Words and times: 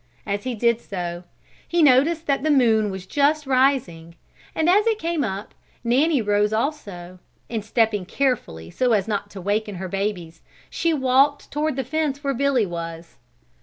As 0.25 0.45
he 0.45 0.55
did 0.55 0.81
so, 0.81 1.25
he 1.67 1.83
noticed 1.83 2.25
that 2.25 2.41
the 2.41 2.49
moon 2.49 2.89
was 2.89 3.05
just 3.05 3.45
rising; 3.45 4.15
and 4.55 4.67
as 4.67 4.87
it 4.87 4.97
came 4.97 5.23
up, 5.23 5.53
Nanny 5.83 6.23
rose 6.23 6.51
also 6.51 7.19
and 7.51 7.63
stepping 7.63 8.05
carefully 8.07 8.71
so 8.71 8.93
as 8.93 9.07
not 9.07 9.29
to 9.29 9.39
waken 9.39 9.75
her 9.75 9.87
babies, 9.87 10.41
she 10.71 10.91
walked 10.91 11.51
toward 11.51 11.75
the 11.75 11.83
fence 11.83 12.23
where 12.23 12.33
Billy 12.33 12.65
was. 12.65 13.17